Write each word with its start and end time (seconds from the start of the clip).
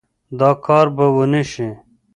دا 0.39 0.49
کار 0.65 0.87
به 0.95 1.05
ونشي 1.15 1.69